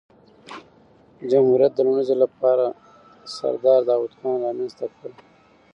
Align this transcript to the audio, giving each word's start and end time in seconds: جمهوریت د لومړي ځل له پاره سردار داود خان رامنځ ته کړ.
جمهوریت 1.29 1.71
د 1.75 1.79
لومړي 1.85 2.03
ځل 2.09 2.17
له 2.23 2.27
پاره 2.39 2.67
سردار 3.35 3.79
داود 3.89 4.11
خان 4.19 4.35
رامنځ 4.45 4.71
ته 4.79 4.85
کړ. 4.95 5.09